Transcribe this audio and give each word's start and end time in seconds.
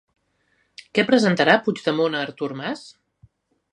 Què 0.99 1.03
presentarà 1.11 1.57
Puigdemont 1.67 2.19
a 2.21 2.23
Artur 2.29 2.51
Mas? 2.63 2.87